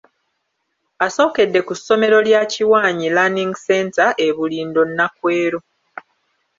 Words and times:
Asookedde 1.05 1.59
ku 1.67 1.73
ssomero 1.79 2.17
lya 2.27 2.41
Kimwanyi 2.51 3.07
Learning 3.15 3.53
Center 3.65 4.09
e 4.25 4.27
Bulindo, 4.35 4.81
Nakwero. 4.97 5.59